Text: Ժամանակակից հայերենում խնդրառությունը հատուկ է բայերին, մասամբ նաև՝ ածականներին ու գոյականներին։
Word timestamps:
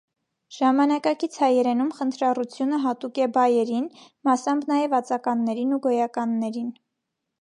Ժամանակակից 0.55 1.35
հայերենում 1.41 1.91
խնդրառությունը 1.97 2.79
հատուկ 2.85 3.21
է 3.25 3.27
բայերին, 3.35 3.85
մասամբ 4.29 4.67
նաև՝ 4.73 4.97
ածականներին 5.01 5.77
ու 5.79 5.83
գոյականներին։ 5.89 6.75